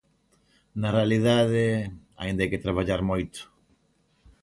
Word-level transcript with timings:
Na 0.81 0.89
realidade 0.97 1.65
aínda 2.21 2.39
hai 2.41 2.49
que 2.51 2.63
traballar 2.65 3.01
moito. 3.11 3.39